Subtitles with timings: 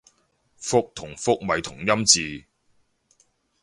[0.59, 2.45] 覆同復咪同音字